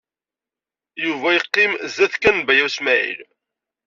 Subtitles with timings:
[1.03, 3.19] Yuba yeqqim zdat kan n Baya U Smaɛil.